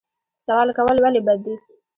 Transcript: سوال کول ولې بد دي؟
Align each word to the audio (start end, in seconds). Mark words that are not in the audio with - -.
سوال 0.45 0.69
کول 0.77 0.97
ولې 0.99 1.21
بد 1.27 1.39
دي؟ 1.45 1.55